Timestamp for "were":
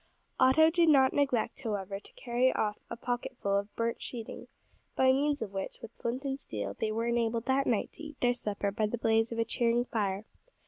6.91-7.05